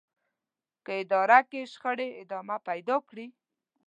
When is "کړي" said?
3.09-3.27